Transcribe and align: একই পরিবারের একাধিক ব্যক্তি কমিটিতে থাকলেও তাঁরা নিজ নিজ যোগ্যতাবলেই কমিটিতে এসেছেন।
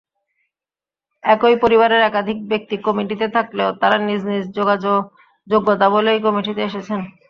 একই 1.23 1.55
পরিবারের 1.63 2.01
একাধিক 2.03 2.37
ব্যক্তি 2.51 2.75
কমিটিতে 2.85 3.27
থাকলেও 3.35 3.69
তাঁরা 3.81 3.97
নিজ 4.07 4.21
নিজ 4.29 4.45
যোগ্যতাবলেই 5.47 6.19
কমিটিতে 6.25 6.61
এসেছেন। 6.65 6.99